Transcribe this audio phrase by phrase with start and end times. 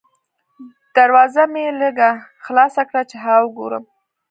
[0.95, 2.09] دروازه مې لږه
[2.45, 3.83] خلاصه کړه چې هوا وګورم.